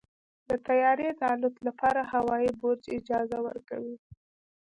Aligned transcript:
د 0.49 0.51
طیارې 0.67 1.07
د 1.19 1.21
الوت 1.33 1.55
لپاره 1.67 2.01
هوايي 2.13 2.51
برج 2.59 2.83
اجازه 2.97 3.37
ورکوي. 3.47 3.95